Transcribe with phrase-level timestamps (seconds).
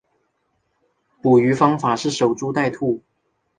[1.21, 3.03] 捕鱼方法是守株待兔。